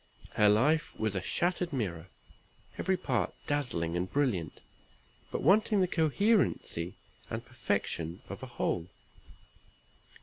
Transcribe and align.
Her 0.31 0.49
life 0.49 0.97
was 0.99 1.13
a 1.13 1.21
shattered 1.21 1.71
mirror; 1.71 2.07
every 2.79 2.97
part 2.97 3.35
dazzling 3.45 3.95
and 3.95 4.11
brilliant, 4.11 4.59
but 5.29 5.43
wanting 5.43 5.79
the 5.79 5.87
coherency 5.87 6.95
and 7.29 7.45
perfection 7.45 8.23
of 8.27 8.41
a 8.41 8.47
whole. 8.47 8.89